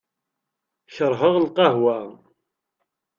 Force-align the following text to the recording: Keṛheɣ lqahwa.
Keṛheɣ 0.95 1.35
lqahwa. 1.45 1.97